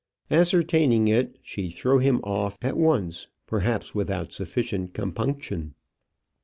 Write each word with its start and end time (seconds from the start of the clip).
Ascertaining 0.31 1.07
it, 1.07 1.37
she 1.43 1.69
threw 1.69 1.99
him 1.99 2.21
off 2.23 2.57
at 2.63 2.75
once 2.75 3.27
perhaps 3.45 3.93
without 3.93 4.33
sufficient 4.33 4.95
compunction. 4.95 5.75